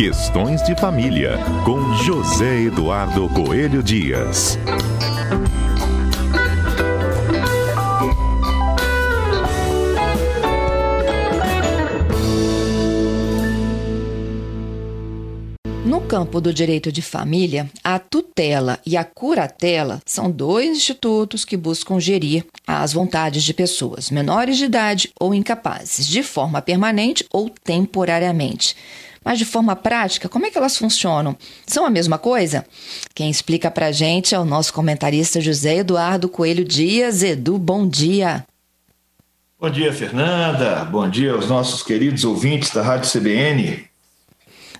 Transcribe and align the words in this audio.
Questões 0.00 0.62
de 0.62 0.74
Família, 0.76 1.36
com 1.62 1.92
José 1.92 2.62
Eduardo 2.62 3.28
Coelho 3.28 3.82
Dias. 3.82 4.58
No 15.84 16.00
campo 16.00 16.40
do 16.40 16.54
direito 16.54 16.90
de 16.90 17.02
família, 17.02 17.70
a 17.84 17.98
tutela 17.98 18.78
e 18.86 18.96
a 18.96 19.04
curatela 19.04 20.00
são 20.06 20.30
dois 20.30 20.78
institutos 20.78 21.44
que 21.44 21.58
buscam 21.58 22.00
gerir 22.00 22.46
as 22.66 22.94
vontades 22.94 23.42
de 23.42 23.52
pessoas 23.52 24.10
menores 24.10 24.56
de 24.56 24.64
idade 24.64 25.12
ou 25.20 25.34
incapazes, 25.34 26.06
de 26.06 26.22
forma 26.22 26.62
permanente 26.62 27.26
ou 27.30 27.50
temporariamente. 27.50 28.74
Mas 29.24 29.38
de 29.38 29.44
forma 29.44 29.76
prática, 29.76 30.28
como 30.28 30.46
é 30.46 30.50
que 30.50 30.56
elas 30.56 30.76
funcionam? 30.76 31.36
São 31.66 31.84
a 31.84 31.90
mesma 31.90 32.18
coisa? 32.18 32.64
Quem 33.14 33.30
explica 33.30 33.70
pra 33.70 33.92
gente 33.92 34.34
é 34.34 34.38
o 34.38 34.44
nosso 34.44 34.72
comentarista 34.72 35.40
José 35.40 35.76
Eduardo 35.76 36.28
Coelho 36.28 36.64
Dias. 36.64 37.22
Edu, 37.22 37.58
bom 37.58 37.86
dia. 37.86 38.46
Bom 39.58 39.68
dia, 39.68 39.92
Fernanda. 39.92 40.86
Bom 40.86 41.08
dia 41.08 41.32
aos 41.32 41.48
nossos 41.48 41.82
queridos 41.82 42.24
ouvintes 42.24 42.70
da 42.70 42.82
Rádio 42.82 43.10
CBN. 43.10 43.84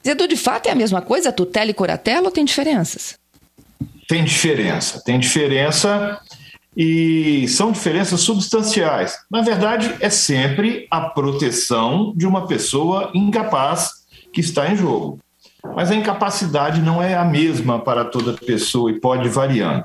Zedu, 0.03 0.27
de 0.27 0.37
fato 0.37 0.69
é 0.69 0.73
a 0.73 0.75
mesma 0.75 1.03
coisa, 1.03 1.31
tutela 1.31 1.71
e 1.71 1.75
curatela, 1.75 2.27
ou 2.27 2.31
tem 2.31 2.45
diferenças? 2.45 3.19
Tem 4.09 4.25
diferença, 4.25 5.03
tem 5.05 5.21
diferença 5.21 6.19
e 6.75 7.47
são 7.49 7.71
diferenças 7.71 8.21
substanciais. 8.23 9.19
Na 9.31 9.43
verdade, 9.43 9.95
é 10.01 10.09
sempre 10.09 10.87
a 10.91 11.03
proteção 11.03 12.15
de 12.17 12.27
uma 12.27 12.47
pessoa 12.47 13.11
incapaz 13.15 14.00
que 14.33 14.41
está 14.41 14.71
em 14.71 14.77
jogo. 14.77 15.19
Mas 15.75 15.91
a 15.91 15.95
incapacidade 15.95 16.81
não 16.81 17.03
é 17.03 17.15
a 17.15 17.25
mesma 17.25 17.79
para 17.79 18.05
toda 18.05 18.33
pessoa 18.33 18.91
e 18.91 19.01
pode 19.01 19.29
variando. 19.29 19.85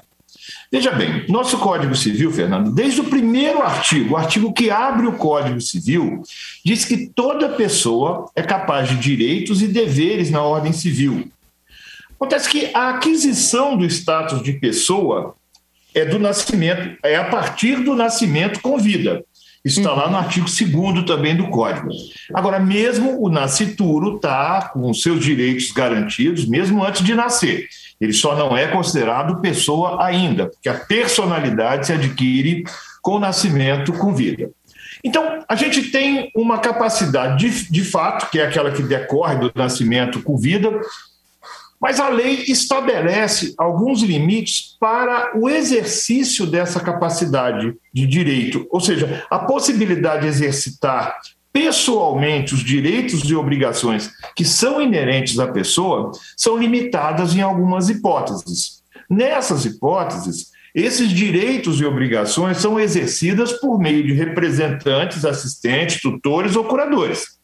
Veja 0.72 0.92
bem, 0.92 1.26
nosso 1.28 1.58
Código 1.58 1.96
Civil, 1.96 2.32
Fernando, 2.32 2.72
desde 2.72 3.02
o 3.02 3.06
primeiro 3.06 3.62
artigo, 3.62 4.14
o 4.14 4.18
artigo 4.18 4.54
que 4.54 4.70
abre 4.70 5.08
o 5.08 5.14
Código 5.14 5.62
Civil, 5.62 6.22
diz 6.64 6.86
que 6.86 7.08
toda 7.08 7.50
pessoa 7.50 8.30
é 8.36 8.42
capaz 8.42 8.90
de 8.90 8.98
direitos 8.98 9.62
e 9.62 9.68
deveres 9.68 10.30
na 10.30 10.42
ordem 10.42 10.74
civil. 10.74 11.30
Acontece 12.16 12.50
que 12.50 12.72
a 12.74 12.90
aquisição 12.90 13.78
do 13.78 13.86
status 13.86 14.42
de 14.42 14.54
pessoa 14.54 15.36
é 15.94 16.06
do 16.06 16.20
nascimento, 16.20 16.98
é 17.04 17.16
a 17.16 17.26
partir 17.26 17.78
do 17.78 17.96
nascimento 17.96 18.62
com 18.62 18.78
vida. 18.78 19.24
Isso 19.66 19.80
está 19.80 19.94
lá 19.94 20.08
no 20.08 20.18
artigo 20.18 20.46
2 20.46 21.06
também 21.06 21.36
do 21.36 21.48
Código. 21.48 21.90
Agora, 22.32 22.60
mesmo 22.60 23.20
o 23.20 23.30
nascituro 23.30 24.18
está 24.18 24.70
com 24.70 24.94
seus 24.94 25.20
direitos 25.20 25.72
garantidos, 25.72 26.46
mesmo 26.46 26.86
antes 26.86 27.04
de 27.04 27.16
nascer. 27.16 27.68
Ele 28.00 28.14
só 28.14 28.36
não 28.36 28.56
é 28.56 28.68
considerado 28.68 29.42
pessoa 29.42 30.06
ainda, 30.06 30.48
porque 30.50 30.70
a 30.70 30.76
personalidade 30.76 31.88
se 31.88 31.94
adquire 31.94 32.64
com 33.02 33.16
o 33.16 33.20
nascimento 33.20 33.92
com 33.94 34.14
vida. 34.14 34.52
Então, 35.04 35.44
a 35.48 35.56
gente 35.56 35.90
tem 35.92 36.32
uma 36.36 36.60
capacidade 36.60 37.38
de, 37.40 37.72
de 37.72 37.84
fato, 37.84 38.30
que 38.30 38.40
é 38.40 38.46
aquela 38.46 38.72
que 38.72 38.84
decorre 38.84 39.36
do 39.38 39.52
nascimento 39.56 40.22
com 40.22 40.38
vida, 40.38 40.70
mas 41.80 42.00
a 42.00 42.10
lei 42.10 42.46
estabelece 42.48 43.54
alguns 43.58 44.02
limites 44.02 44.76
para 44.80 45.38
o 45.38 45.50
exercício 45.50 46.46
dessa 46.46 46.80
capacidade 46.80 47.76
de 47.94 48.08
direito, 48.08 48.66
ou 48.70 48.80
seja, 48.80 49.26
a 49.30 49.40
possibilidade 49.40 50.24
de 50.24 50.28
exercitar 50.28 51.18
pessoalmente 51.52 52.54
os 52.54 52.60
direitos 52.60 53.22
e 53.24 53.34
obrigações 53.34 54.12
que 54.36 54.44
são 54.44 54.82
inerentes 54.82 55.40
à 55.40 55.48
pessoa 55.48 56.12
são 56.36 56.58
limitadas 56.58 57.34
em 57.34 57.42
algumas 57.42 57.88
hipóteses. 57.88 58.84
Nessas 59.10 59.64
hipóteses, 59.64 60.52
esses 60.74 61.10
direitos 61.10 61.80
e 61.80 61.86
obrigações 61.86 62.58
são 62.58 62.78
exercidas 62.78 63.54
por 63.54 63.80
meio 63.80 64.06
de 64.06 64.12
representantes, 64.12 65.24
assistentes, 65.24 66.02
tutores 66.02 66.58
ou 66.58 66.66
curadores. 66.66 67.38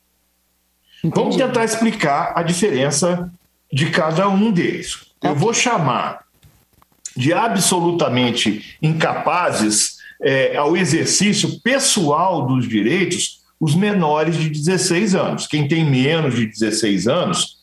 Entendi. 1.02 1.16
Vamos 1.16 1.36
tentar 1.38 1.64
explicar 1.64 2.34
a 2.36 2.44
diferença 2.44 3.32
de 3.72 3.90
cada 3.90 4.28
um 4.30 4.52
deles. 4.52 4.98
Eu 5.24 5.36
vou 5.36 5.54
chamar 5.54 6.26
de 7.16 7.34
absolutamente 7.34 8.78
incapazes 8.82 9.98
é, 10.22 10.56
ao 10.56 10.78
exercício 10.78 11.60
pessoal 11.62 12.46
dos 12.46 12.68
direitos 12.68 13.42
os 13.60 13.76
menores 13.76 14.36
de 14.38 14.50
16 14.50 15.14
anos. 15.14 15.48
Quem 15.48 15.68
tem 15.68 15.86
menos 15.86 16.36
de 16.36 16.48
16 16.48 17.08
anos 17.08 17.62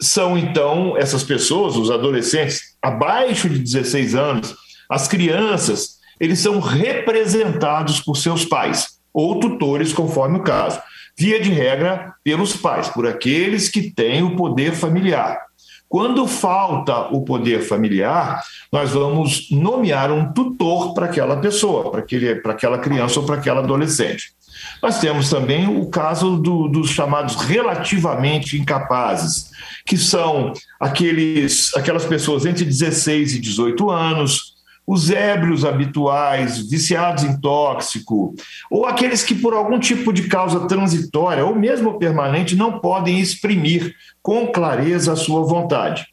são, 0.00 0.38
então, 0.38 0.96
essas 0.96 1.22
pessoas, 1.22 1.76
os 1.76 1.90
adolescentes 1.90 2.76
abaixo 2.80 3.48
de 3.48 3.58
16 3.58 4.14
anos, 4.14 4.54
as 4.88 5.06
crianças, 5.06 5.98
eles 6.18 6.38
são 6.38 6.60
representados 6.60 8.00
por 8.00 8.16
seus 8.16 8.44
pais 8.44 8.98
ou 9.12 9.38
tutores, 9.38 9.92
conforme 9.92 10.38
o 10.38 10.42
caso. 10.42 10.80
Via 11.18 11.40
de 11.40 11.50
regra, 11.50 12.14
pelos 12.22 12.56
pais, 12.56 12.88
por 12.88 13.06
aqueles 13.06 13.68
que 13.68 13.90
têm 13.90 14.22
o 14.22 14.36
poder 14.36 14.72
familiar. 14.72 15.48
Quando 15.88 16.28
falta 16.28 17.08
o 17.08 17.22
poder 17.22 17.62
familiar, 17.62 18.42
nós 18.70 18.90
vamos 18.90 19.50
nomear 19.50 20.12
um 20.12 20.32
tutor 20.32 20.92
para 20.92 21.06
aquela 21.06 21.38
pessoa, 21.38 21.90
para, 21.90 22.00
aquele, 22.00 22.36
para 22.36 22.52
aquela 22.52 22.78
criança 22.78 23.18
ou 23.18 23.26
para 23.26 23.36
aquela 23.36 23.60
adolescente. 23.60 24.32
Nós 24.82 25.00
temos 25.00 25.30
também 25.30 25.66
o 25.66 25.86
caso 25.86 26.36
do, 26.36 26.68
dos 26.68 26.90
chamados 26.90 27.36
relativamente 27.36 28.58
incapazes, 28.58 29.50
que 29.86 29.96
são 29.96 30.52
aqueles, 30.78 31.74
aquelas 31.74 32.04
pessoas 32.04 32.44
entre 32.44 32.64
16 32.64 33.34
e 33.34 33.40
18 33.40 33.90
anos, 33.90 34.57
os 34.88 35.10
ébrios 35.10 35.64
habituais, 35.64 36.68
viciados 36.68 37.22
em 37.22 37.38
tóxico, 37.40 38.34
ou 38.70 38.86
aqueles 38.86 39.22
que, 39.22 39.34
por 39.34 39.52
algum 39.52 39.78
tipo 39.78 40.12
de 40.12 40.28
causa 40.28 40.66
transitória 40.66 41.44
ou 41.44 41.54
mesmo 41.54 41.98
permanente, 41.98 42.56
não 42.56 42.80
podem 42.80 43.20
exprimir 43.20 43.94
com 44.22 44.46
clareza 44.48 45.12
a 45.12 45.16
sua 45.16 45.44
vontade 45.44 46.06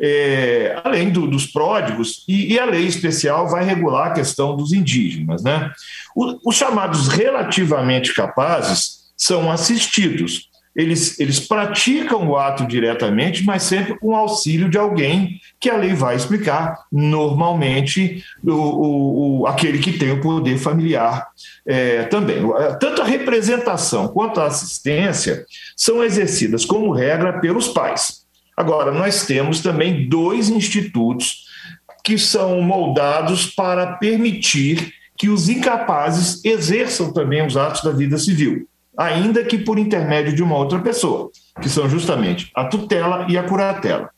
é, 0.00 0.80
além 0.82 1.10
do, 1.10 1.26
dos 1.26 1.46
pródigos, 1.46 2.24
e, 2.26 2.54
e, 2.54 2.58
a 2.58 2.64
lei 2.64 2.86
especial 2.86 3.50
vai 3.50 3.62
regular 3.64 4.08
a 4.08 4.14
questão 4.14 4.56
dos 4.56 4.72
indígenas. 4.72 5.42
Né? 5.42 5.70
O, 6.16 6.48
os 6.48 6.56
chamados 6.56 7.08
relativamente 7.08 8.14
capazes 8.14 9.10
são 9.14 9.52
assistidos. 9.52 10.48
Eles, 10.80 11.20
eles 11.20 11.38
praticam 11.38 12.28
o 12.28 12.36
ato 12.36 12.66
diretamente, 12.66 13.44
mas 13.44 13.64
sempre 13.64 13.98
com 13.98 14.16
auxílio 14.16 14.68
de 14.68 14.78
alguém 14.78 15.40
que 15.58 15.68
a 15.68 15.76
lei 15.76 15.92
vai 15.92 16.16
explicar, 16.16 16.84
normalmente 16.90 18.24
o, 18.42 18.50
o, 18.50 19.40
o 19.40 19.46
aquele 19.46 19.78
que 19.78 19.92
tem 19.92 20.10
o 20.10 20.20
poder 20.20 20.56
familiar 20.58 21.28
é, 21.66 22.04
também. 22.04 22.42
Tanto 22.80 23.02
a 23.02 23.04
representação 23.04 24.08
quanto 24.08 24.40
a 24.40 24.46
assistência 24.46 25.44
são 25.76 26.02
exercidas, 26.02 26.64
como 26.64 26.92
regra, 26.92 27.40
pelos 27.40 27.68
pais. 27.68 28.20
Agora, 28.56 28.90
nós 28.90 29.26
temos 29.26 29.60
também 29.60 30.08
dois 30.08 30.48
institutos 30.48 31.46
que 32.02 32.18
são 32.18 32.62
moldados 32.62 33.46
para 33.46 33.94
permitir 33.94 34.94
que 35.16 35.28
os 35.28 35.50
incapazes 35.50 36.42
exerçam 36.44 37.12
também 37.12 37.46
os 37.46 37.54
atos 37.54 37.82
da 37.82 37.90
vida 37.90 38.16
civil, 38.16 38.66
ainda 38.96 39.44
que 39.44 39.58
por 39.58 39.78
intermédio 39.78 40.34
de 40.34 40.42
uma 40.42 40.56
outra 40.56 40.78
pessoa, 40.80 41.30
que 41.60 41.68
são 41.68 41.88
justamente 41.88 42.50
a 42.54 42.64
tutela 42.64 43.26
e 43.28 43.38
a 43.38 43.42
curatela. 43.42 44.10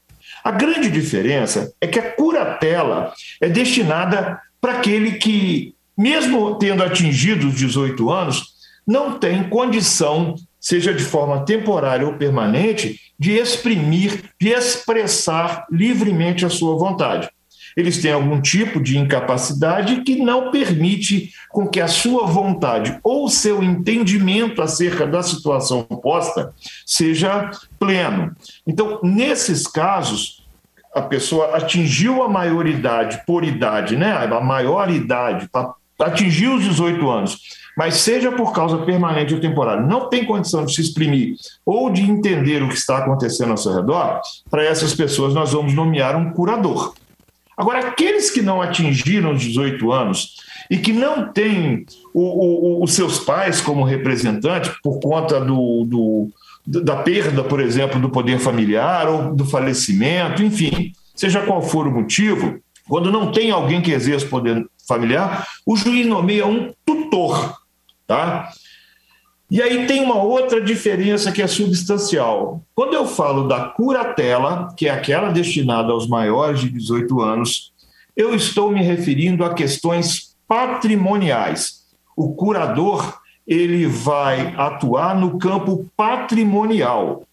A 0.43 0.51
grande 0.51 0.91
diferença 0.91 1.73
é 1.81 1.87
que 1.87 1.99
a 1.99 2.11
curatela 2.13 3.13
é 3.41 3.49
destinada 3.49 4.41
para 4.61 4.79
aquele 4.79 5.13
que, 5.13 5.75
mesmo 5.97 6.57
tendo 6.57 6.83
atingido 6.83 7.49
os 7.49 7.55
18 7.55 8.11
anos, 8.11 8.53
não 8.87 9.19
tem 9.19 9.49
condição, 9.49 10.35
seja 10.61 10.93
de 10.93 11.05
forma 11.05 11.45
temporária 11.45 12.07
ou 12.07 12.15
permanente, 12.15 13.01
de 13.19 13.33
exprimir, 13.33 14.25
de 14.41 14.49
expressar 14.49 15.67
livremente 15.71 16.45
a 16.45 16.51
sua 16.51 16.77
vontade. 16.77 17.29
Eles 17.77 18.01
têm 18.01 18.13
algum 18.13 18.41
tipo 18.41 18.81
de 18.81 18.99
incapacidade 18.99 20.03
que 20.03 20.17
não 20.17 20.51
permite 20.51 21.31
com 21.51 21.67
que 21.67 21.81
a 21.81 21.89
sua 21.89 22.27
vontade 22.27 22.99
ou 23.03 23.29
seu 23.29 23.63
entendimento 23.63 24.63
acerca 24.63 25.07
da 25.07 25.23
situação 25.23 25.83
posta 25.83 26.53
seja 26.87 27.51
pleno. 27.79 28.35
Então, 28.67 29.01
nesses 29.03 29.67
casos, 29.67 30.47
a 30.95 31.03
pessoa 31.03 31.57
atingiu 31.57 32.23
a 32.23 32.29
maioridade 32.29 33.23
por 33.27 33.45
idade, 33.45 33.97
né? 33.97 34.13
A 34.13 34.41
maior 34.41 34.91
idade, 34.91 35.49
atingiu 35.99 36.57
os 36.57 36.65
18 36.65 37.11
anos 37.11 37.39
mas 37.77 37.97
seja 37.97 38.31
por 38.33 38.53
causa 38.53 38.79
permanente 38.79 39.35
ou 39.35 39.41
temporária, 39.41 39.83
não 39.83 40.09
tem 40.09 40.25
condição 40.25 40.65
de 40.65 40.75
se 40.75 40.81
exprimir 40.81 41.37
ou 41.65 41.91
de 41.91 42.03
entender 42.03 42.63
o 42.63 42.69
que 42.69 42.75
está 42.75 42.99
acontecendo 42.99 43.51
ao 43.51 43.57
seu 43.57 43.75
redor, 43.75 44.21
para 44.51 44.65
essas 44.65 44.95
pessoas 44.95 45.35
nós 45.35 45.53
vamos 45.53 45.75
nomear 45.75 46.17
um 46.17 46.33
curador. 46.33 46.95
Agora, 47.57 47.81
aqueles 47.81 48.31
que 48.31 48.43
não 48.43 48.63
atingiram 48.63 49.33
os 49.33 49.41
18 49.41 49.93
anos 49.93 50.37
e 50.71 50.79
que 50.79 50.93
não 50.93 51.31
tem 51.33 51.85
o, 52.15 52.21
o, 52.81 52.85
os 52.85 52.95
seus 52.95 53.19
pais 53.19 53.61
como 53.61 53.85
representante 53.85 54.71
por 54.83 55.01
conta 55.01 55.41
do, 55.41 55.85
do, 55.85 56.31
da 56.67 56.97
perda, 56.97 57.43
por 57.43 57.61
exemplo, 57.61 58.01
do 58.01 58.11
poder 58.11 58.39
familiar 58.39 59.09
ou 59.09 59.35
do 59.35 59.45
falecimento, 59.45 60.43
enfim, 60.43 60.93
seja 61.15 61.43
qual 61.43 61.61
for 61.63 61.87
o 61.87 61.93
motivo, 61.93 62.59
quando 62.89 63.13
não 63.13 63.31
tem 63.31 63.51
alguém 63.51 63.81
que 63.81 63.93
exerça 63.93 64.27
poder 64.27 64.67
familiar, 64.87 65.47
o 65.67 65.77
juiz 65.77 66.07
nomeia 66.07 66.47
um 66.47 66.73
tutor, 66.85 67.57
tá? 68.07 68.51
E 69.53 69.61
aí 69.61 69.87
tem 69.87 70.01
uma 70.01 70.17
outra 70.17 70.63
diferença 70.63 71.31
que 71.31 71.43
é 71.43 71.47
substancial. 71.47 72.63
Quando 72.75 72.95
eu 72.95 73.05
falo 73.05 73.47
da 73.47 73.67
curatela, 73.67 74.73
que 74.75 74.89
é 74.89 74.91
aquela 74.91 75.31
destinada 75.31 75.93
aos 75.93 76.09
maiores 76.09 76.61
de 76.61 76.71
18 76.71 77.21
anos, 77.21 77.71
eu 78.17 78.35
estou 78.35 78.71
me 78.71 78.83
referindo 78.83 79.45
a 79.45 79.53
questões 79.53 80.35
patrimoniais. 80.49 81.83
O 82.17 82.35
curador, 82.35 83.21
ele 83.47 83.87
vai 83.87 84.55
atuar 84.57 85.15
no 85.15 85.39
campo 85.39 85.87
patrimonial. 85.95 87.25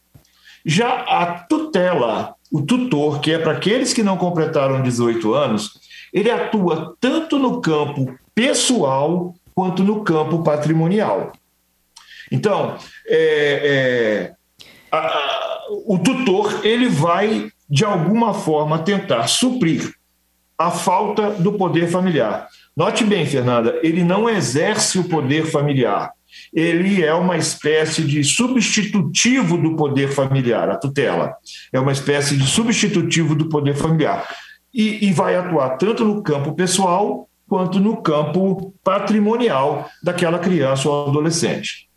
Já 0.66 0.90
a 0.90 1.26
tutela, 1.26 2.36
o 2.52 2.62
tutor, 2.62 3.22
que 3.22 3.32
é 3.32 3.40
para 3.40 3.54
aqueles 3.54 3.94
que 3.94 4.04
não 4.04 4.18
completaram 4.18 4.84
18 4.84 5.34
anos, 5.34 5.80
ele 6.12 6.30
atua 6.30 6.98
tanto 7.00 7.40
no 7.40 7.62
campo 7.62 8.14
pessoal 8.36 9.34
quanto 9.56 9.86
no 9.86 10.04
campo 10.04 10.44
patrimonial. 10.44 11.32
Então, 12.32 12.78
é, 13.08 14.32
é, 14.32 14.34
a, 14.92 14.98
a, 14.98 15.68
o 15.86 15.98
tutor 16.00 16.66
ele 16.66 16.88
vai 16.88 17.50
de 17.70 17.86
alguma 17.86 18.34
forma 18.34 18.80
tentar 18.80 19.28
suprir 19.28 19.94
a 20.58 20.72
falta 20.72 21.32
do 21.32 21.54
poder 21.54 21.88
familiar. 21.88 22.48
Note 22.76 23.06
bem, 23.06 23.26
Fernanda, 23.26 23.80
ele 23.82 24.04
não 24.04 24.30
exerce 24.30 25.00
o 25.00 25.06
poder 25.06 25.46
familiar. 25.46 26.12
Ele 26.54 27.04
é 27.04 27.14
uma 27.14 27.38
espécie 27.38 28.04
de 28.04 28.24
substitutivo 28.24 29.58
do 29.58 29.76
poder 29.76 30.10
familiar, 30.10 30.70
a 30.70 30.76
tutela. 30.76 31.36
É 31.72 31.80
uma 31.80 31.92
espécie 31.92 32.36
de 32.36 32.46
substitutivo 32.46 33.36
do 33.36 33.48
poder 33.48 33.76
familiar. 33.76 34.28
E, 34.74 35.08
e 35.08 35.14
vai 35.14 35.36
atuar 35.36 35.78
tanto 35.78 36.04
no 36.04 36.22
campo 36.22 36.54
pessoal 36.54 37.28
quanto 37.48 37.80
no 37.80 37.98
campo 37.98 38.74
patrimonial 38.84 39.90
daquela 40.04 40.38
criança 40.38 40.88
ou 40.88 41.10
adolescente. 41.10 41.89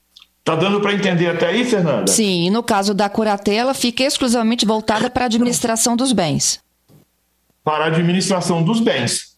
Tá 0.44 0.56
dando 0.56 0.80
para 0.80 0.92
entender 0.92 1.28
até 1.28 1.46
aí, 1.46 1.64
Fernanda? 1.64 2.10
Sim, 2.10 2.50
no 2.50 2.62
caso 2.62 2.92
da 2.92 3.08
curatela, 3.08 3.74
fica 3.74 4.02
exclusivamente 4.02 4.66
voltada 4.66 5.08
para 5.08 5.24
a 5.24 5.26
administração 5.26 5.96
dos 5.96 6.12
bens. 6.12 6.60
Para 7.62 7.84
a 7.84 7.86
administração 7.86 8.62
dos 8.62 8.80
bens. 8.80 9.32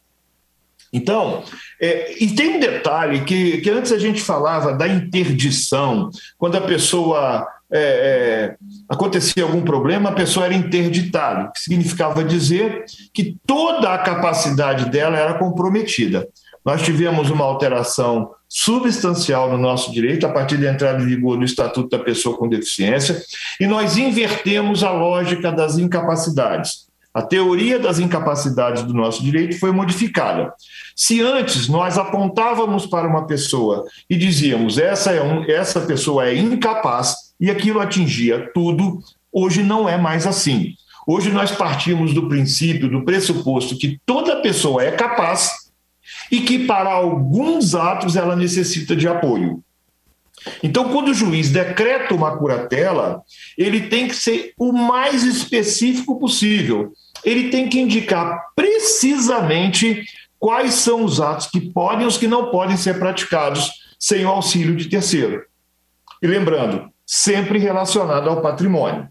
Então, 0.90 1.42
é, 1.80 2.14
e 2.22 2.34
tem 2.34 2.56
um 2.56 2.60
detalhe 2.60 3.24
que, 3.24 3.58
que 3.58 3.68
antes 3.68 3.92
a 3.92 3.98
gente 3.98 4.22
falava 4.22 4.72
da 4.72 4.86
interdição, 4.86 6.08
quando 6.38 6.56
a 6.56 6.60
pessoa 6.60 7.46
é, 7.70 7.80
é, 7.80 8.56
acontecia 8.88 9.42
algum 9.42 9.62
problema, 9.62 10.10
a 10.10 10.14
pessoa 10.14 10.46
era 10.46 10.54
interditada, 10.54 11.50
que 11.52 11.60
significava 11.60 12.22
dizer 12.22 12.84
que 13.12 13.36
toda 13.44 13.92
a 13.92 13.98
capacidade 13.98 14.88
dela 14.88 15.18
era 15.18 15.34
comprometida. 15.34 16.26
Nós 16.64 16.82
tivemos 16.82 17.30
uma 17.30 17.44
alteração 17.44 18.30
substancial 18.48 19.50
no 19.50 19.58
nosso 19.58 19.92
direito 19.92 20.26
a 20.26 20.30
partir 20.30 20.56
da 20.56 20.72
entrada 20.72 21.02
em 21.02 21.06
vigor 21.06 21.36
do 21.36 21.44
Estatuto 21.44 21.88
da 21.88 22.02
Pessoa 22.02 22.36
com 22.36 22.48
Deficiência 22.48 23.20
e 23.60 23.66
nós 23.66 23.96
invertemos 23.96 24.82
a 24.82 24.90
lógica 24.90 25.52
das 25.52 25.76
incapacidades. 25.76 26.86
A 27.12 27.22
teoria 27.22 27.78
das 27.78 27.98
incapacidades 27.98 28.82
do 28.82 28.94
nosso 28.94 29.22
direito 29.22 29.58
foi 29.60 29.70
modificada. 29.70 30.52
Se 30.96 31.20
antes 31.20 31.68
nós 31.68 31.98
apontávamos 31.98 32.86
para 32.86 33.06
uma 33.06 33.26
pessoa 33.26 33.84
e 34.08 34.16
dizíamos 34.16 34.78
essa, 34.78 35.12
é 35.12 35.22
um, 35.22 35.44
essa 35.48 35.82
pessoa 35.82 36.26
é 36.26 36.36
incapaz 36.36 37.14
e 37.38 37.50
aquilo 37.50 37.78
atingia 37.78 38.50
tudo, 38.52 38.98
hoje 39.32 39.62
não 39.62 39.88
é 39.88 39.96
mais 39.96 40.26
assim. 40.26 40.74
Hoje 41.06 41.30
nós 41.30 41.52
partimos 41.52 42.14
do 42.14 42.28
princípio, 42.28 42.88
do 42.88 43.04
pressuposto 43.04 43.76
que 43.76 44.00
toda 44.06 44.40
pessoa 44.40 44.82
é 44.82 44.90
capaz 44.90 45.63
e 46.34 46.40
que 46.40 46.66
para 46.66 46.90
alguns 46.90 47.76
atos 47.76 48.16
ela 48.16 48.34
necessita 48.34 48.96
de 48.96 49.06
apoio. 49.06 49.62
Então, 50.64 50.90
quando 50.90 51.10
o 51.10 51.14
juiz 51.14 51.48
decreta 51.48 52.12
uma 52.12 52.36
curatela, 52.36 53.22
ele 53.56 53.82
tem 53.82 54.08
que 54.08 54.16
ser 54.16 54.52
o 54.58 54.72
mais 54.72 55.22
específico 55.22 56.18
possível. 56.18 56.92
Ele 57.24 57.50
tem 57.50 57.68
que 57.68 57.80
indicar 57.80 58.46
precisamente 58.56 60.04
quais 60.36 60.74
são 60.74 61.04
os 61.04 61.20
atos 61.20 61.46
que 61.46 61.60
podem 61.60 62.02
e 62.02 62.08
os 62.08 62.18
que 62.18 62.26
não 62.26 62.50
podem 62.50 62.76
ser 62.76 62.98
praticados 62.98 63.70
sem 63.96 64.26
o 64.26 64.28
auxílio 64.28 64.74
de 64.74 64.86
terceiro. 64.88 65.44
E 66.20 66.26
lembrando, 66.26 66.90
sempre 67.06 67.60
relacionado 67.60 68.28
ao 68.28 68.42
patrimônio. 68.42 69.06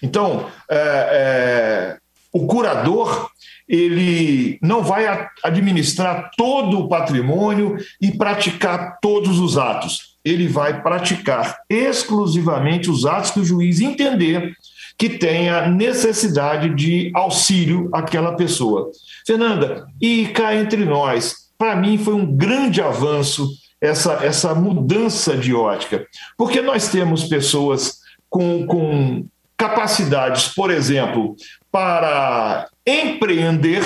Então, 0.00 0.48
é, 0.70 0.78
é, 0.78 1.98
o 2.32 2.46
curador 2.46 3.28
ele 3.68 4.58
não 4.62 4.82
vai 4.82 5.06
administrar 5.42 6.30
todo 6.36 6.80
o 6.80 6.88
patrimônio 6.88 7.76
e 8.00 8.12
praticar 8.12 8.98
todos 9.00 9.38
os 9.38 9.56
atos. 9.56 10.14
Ele 10.24 10.48
vai 10.48 10.82
praticar 10.82 11.58
exclusivamente 11.68 12.90
os 12.90 13.04
atos 13.04 13.30
que 13.30 13.40
o 13.40 13.44
juiz 13.44 13.80
entender 13.80 14.54
que 14.96 15.08
tenha 15.08 15.68
necessidade 15.68 16.74
de 16.74 17.10
auxílio 17.14 17.90
àquela 17.92 18.36
pessoa. 18.36 18.90
Fernanda, 19.26 19.86
e 20.00 20.28
cá 20.28 20.54
entre 20.54 20.84
nós, 20.84 21.50
para 21.58 21.74
mim 21.74 21.98
foi 21.98 22.14
um 22.14 22.26
grande 22.26 22.80
avanço 22.80 23.48
essa, 23.80 24.24
essa 24.24 24.54
mudança 24.54 25.36
de 25.36 25.54
ótica, 25.54 26.06
porque 26.38 26.62
nós 26.62 26.88
temos 26.88 27.24
pessoas 27.24 27.98
com, 28.30 28.66
com 28.66 29.26
capacidades, 29.56 30.48
por 30.48 30.70
exemplo, 30.70 31.36
para 31.74 32.68
empreender 32.86 33.82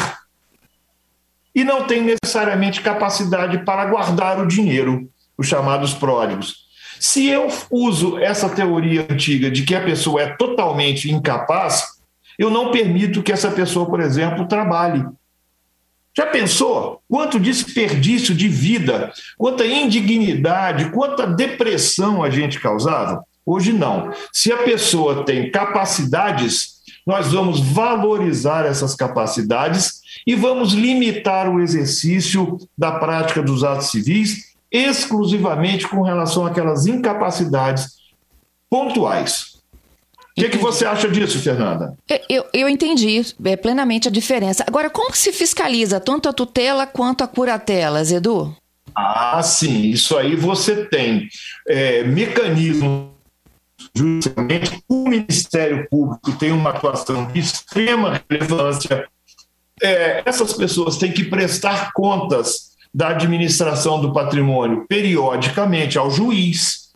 e 1.55 1.65
não 1.65 1.87
tem 1.87 2.03
necessariamente 2.03 2.83
capacidade 2.83 3.65
para 3.65 3.87
guardar 3.87 4.39
o 4.39 4.47
dinheiro, 4.47 5.09
os 5.39 5.47
chamados 5.47 5.95
pródigos. 5.95 6.67
Se 7.01 7.27
eu 7.27 7.49
uso 7.71 8.19
essa 8.19 8.51
teoria 8.51 9.07
antiga 9.11 9.51
de 9.51 9.63
que 9.63 9.75
a 9.75 9.83
pessoa 9.83 10.21
é 10.21 10.37
totalmente 10.37 11.11
incapaz, 11.11 11.83
eu 12.39 12.51
não 12.51 12.71
permito 12.71 13.23
que 13.23 13.33
essa 13.33 13.51
pessoa, 13.51 13.87
por 13.87 14.01
exemplo, 14.01 14.47
trabalhe. 14.47 15.03
Já 16.15 16.27
pensou 16.27 17.01
quanto 17.09 17.41
desperdício 17.41 18.35
de 18.35 18.49
vida, 18.49 19.11
quanta 19.39 19.65
indignidade, 19.65 20.91
quanta 20.91 21.27
depressão 21.27 22.23
a 22.23 22.29
gente 22.29 22.61
causava? 22.61 23.25
Hoje 23.47 23.73
não. 23.73 24.13
Se 24.31 24.53
a 24.53 24.59
pessoa 24.59 25.25
tem 25.25 25.51
capacidades 25.51 26.78
nós 27.09 27.33
vamos 27.33 27.59
valorizar 27.59 28.67
essas 28.67 28.95
capacidades 28.95 30.03
e 30.27 30.35
vamos 30.35 30.75
limitar 30.75 31.49
o 31.49 31.59
exercício 31.59 32.59
da 32.77 32.93
prática 32.93 33.41
dos 33.41 33.65
atos 33.65 33.87
civis 33.87 34.55
exclusivamente 34.71 35.89
com 35.89 36.03
relação 36.03 36.45
àquelas 36.45 36.85
incapacidades 36.85 37.97
pontuais. 38.69 39.57
O 40.37 40.41
que, 40.41 40.45
é 40.45 40.49
que 40.51 40.59
você 40.59 40.85
acha 40.85 41.09
disso, 41.09 41.39
Fernanda? 41.39 41.97
Eu, 42.29 42.45
eu 42.53 42.69
entendi 42.69 43.23
é, 43.43 43.57
plenamente 43.57 44.09
a 44.09 44.11
diferença. 44.11 44.63
Agora, 44.69 44.91
como 44.91 45.11
que 45.11 45.17
se 45.17 45.33
fiscaliza 45.33 45.99
tanto 45.99 46.29
a 46.29 46.33
tutela 46.35 46.87
quanto 46.87 47.25
a 47.25 47.27
curatela, 47.27 48.03
Edu? 48.03 48.55
Ah, 48.95 49.43
sim. 49.43 49.89
Isso 49.89 50.15
aí 50.15 50.37
você 50.37 50.85
tem 50.85 51.27
é, 51.67 52.05
mecanismos 52.05 53.18
justamente 53.95 54.83
o 54.89 55.09
Ministério 55.09 55.87
Público 55.89 56.33
tem 56.33 56.53
uma 56.53 56.71
atuação 56.71 57.27
de 57.27 57.39
extrema 57.39 58.21
relevância. 58.29 59.09
É, 59.83 60.23
essas 60.25 60.53
pessoas 60.53 60.97
têm 60.97 61.13
que 61.13 61.25
prestar 61.25 61.93
contas 61.93 62.77
da 62.93 63.09
administração 63.09 64.01
do 64.01 64.13
patrimônio 64.13 64.87
periodicamente 64.89 65.99
ao 65.99 66.11
juiz, 66.11 66.88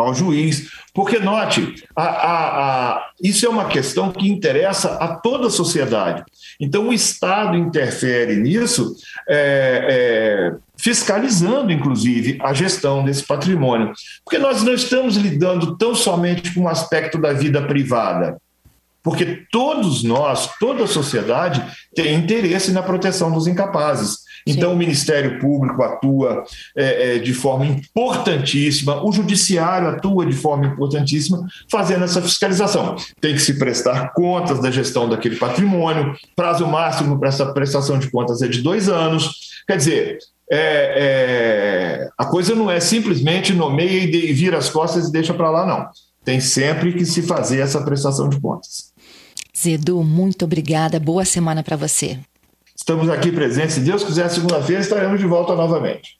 ao 0.00 0.14
juiz, 0.14 0.68
porque 0.94 1.18
note, 1.18 1.84
a, 1.94 2.02
a, 2.02 2.92
a, 2.92 3.10
isso 3.22 3.46
é 3.46 3.48
uma 3.48 3.66
questão 3.66 4.10
que 4.10 4.28
interessa 4.28 4.94
a 4.94 5.16
toda 5.16 5.46
a 5.46 5.50
sociedade. 5.50 6.24
Então 6.60 6.88
o 6.88 6.92
Estado 6.92 7.56
interfere 7.56 8.36
nisso, 8.36 8.94
é, 9.28 9.86
é, 9.88 10.56
fiscalizando, 10.76 11.72
inclusive, 11.72 12.38
a 12.42 12.52
gestão 12.52 13.04
desse 13.04 13.24
patrimônio. 13.24 13.92
Porque 14.24 14.38
nós 14.38 14.62
não 14.62 14.74
estamos 14.74 15.16
lidando 15.16 15.76
tão 15.76 15.94
somente 15.94 16.52
com 16.54 16.62
o 16.62 16.68
aspecto 16.68 17.18
da 17.18 17.32
vida 17.32 17.62
privada. 17.62 18.36
Porque 19.02 19.44
todos 19.50 20.02
nós, 20.02 20.50
toda 20.58 20.84
a 20.84 20.88
sociedade, 20.88 21.64
tem 21.94 22.14
interesse 22.14 22.72
na 22.72 22.82
proteção 22.82 23.32
dos 23.32 23.46
incapazes. 23.46 24.18
Então, 24.46 24.70
Sim. 24.70 24.74
o 24.74 24.78
Ministério 24.78 25.38
Público 25.38 25.82
atua 25.82 26.44
é, 26.76 27.16
é, 27.16 27.18
de 27.18 27.32
forma 27.32 27.66
importantíssima, 27.66 29.04
o 29.04 29.12
Judiciário 29.12 29.88
atua 29.88 30.26
de 30.26 30.34
forma 30.34 30.66
importantíssima, 30.66 31.46
fazendo 31.70 32.04
essa 32.04 32.22
fiscalização. 32.22 32.96
Tem 33.20 33.34
que 33.34 33.40
se 33.40 33.58
prestar 33.58 34.12
contas 34.12 34.60
da 34.60 34.70
gestão 34.70 35.08
daquele 35.08 35.36
patrimônio, 35.36 36.14
prazo 36.34 36.66
máximo 36.66 37.18
para 37.18 37.28
essa 37.28 37.52
prestação 37.52 37.98
de 37.98 38.10
contas 38.10 38.42
é 38.42 38.48
de 38.48 38.62
dois 38.62 38.88
anos. 38.88 39.50
Quer 39.66 39.76
dizer, 39.76 40.18
é, 40.50 42.08
é 42.08 42.08
a 42.18 42.24
coisa 42.26 42.54
não 42.54 42.70
é 42.70 42.80
simplesmente 42.80 43.52
nomeia 43.52 44.02
e 44.02 44.32
vira 44.32 44.58
as 44.58 44.68
costas 44.68 45.08
e 45.08 45.12
deixa 45.12 45.32
para 45.32 45.50
lá, 45.50 45.66
não. 45.66 45.88
Tem 46.24 46.40
sempre 46.40 46.92
que 46.92 47.04
se 47.06 47.22
fazer 47.22 47.60
essa 47.60 47.82
prestação 47.82 48.28
de 48.28 48.38
contas. 48.40 48.92
Zedu, 49.56 50.02
muito 50.02 50.44
obrigada. 50.44 51.00
Boa 51.00 51.24
semana 51.24 51.62
para 51.62 51.76
você. 51.76 52.18
Estamos 52.90 53.08
aqui 53.08 53.30
presentes. 53.30 53.74
Se 53.74 53.80
Deus 53.82 54.02
quiser, 54.02 54.28
segunda-feira 54.30 54.82
estaremos 54.82 55.20
de 55.20 55.24
volta 55.24 55.54
novamente. 55.54 56.18